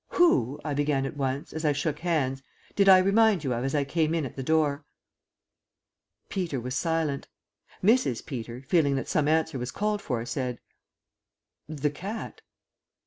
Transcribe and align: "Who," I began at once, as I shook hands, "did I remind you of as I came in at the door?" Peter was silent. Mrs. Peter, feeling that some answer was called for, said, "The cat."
"Who," 0.13 0.59
I 0.65 0.73
began 0.73 1.05
at 1.05 1.15
once, 1.15 1.53
as 1.53 1.63
I 1.63 1.73
shook 1.73 1.99
hands, 1.99 2.41
"did 2.75 2.89
I 2.89 2.97
remind 2.97 3.43
you 3.43 3.53
of 3.53 3.63
as 3.63 3.75
I 3.75 3.83
came 3.83 4.15
in 4.15 4.25
at 4.25 4.35
the 4.35 4.41
door?" 4.41 4.83
Peter 6.27 6.59
was 6.59 6.73
silent. 6.75 7.27
Mrs. 7.83 8.25
Peter, 8.25 8.63
feeling 8.63 8.95
that 8.95 9.07
some 9.07 9.27
answer 9.27 9.59
was 9.59 9.69
called 9.69 10.01
for, 10.01 10.25
said, 10.25 10.59
"The 11.69 11.91
cat." 11.91 12.41